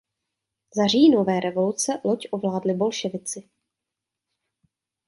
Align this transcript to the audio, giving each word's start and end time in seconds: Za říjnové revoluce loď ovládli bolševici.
Za 0.77 0.87
říjnové 0.87 1.39
revoluce 1.39 2.01
loď 2.03 2.27
ovládli 2.31 2.73
bolševici. 2.73 3.49